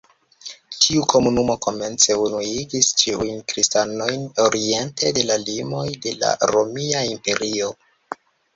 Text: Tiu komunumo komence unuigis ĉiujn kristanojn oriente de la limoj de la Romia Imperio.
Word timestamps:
Tiu 0.83 1.01
komunumo 1.11 1.55
komence 1.65 2.15
unuigis 2.21 2.89
ĉiujn 3.03 3.37
kristanojn 3.53 4.25
oriente 4.47 5.13
de 5.21 5.29
la 5.33 5.39
limoj 5.45 5.87
de 6.07 6.17
la 6.25 6.35
Romia 6.57 7.07
Imperio. 7.15 7.73